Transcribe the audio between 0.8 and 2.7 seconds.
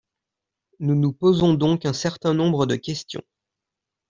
nous posons donc un certain nombre